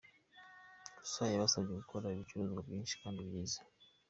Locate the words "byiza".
3.29-3.59